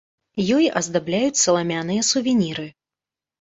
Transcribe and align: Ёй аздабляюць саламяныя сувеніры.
Ёй 0.55 0.65
аздабляюць 0.79 1.41
саламяныя 1.43 2.07
сувеніры. 2.11 2.67